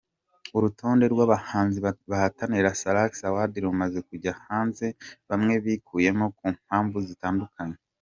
Urutonde 0.57 1.05
rw’abahanzi 1.13 1.77
bahatanira 2.11 2.75
Salax 2.81 3.11
Awards 3.29 3.61
rumaze 3.63 3.99
kujya 4.09 4.31
hanze 4.45 4.85
bamwe 5.29 5.53
bikuyemo 5.63 6.25
ku 6.37 6.45
mpamvu 6.57 6.97
zitandukanye. 7.09 7.77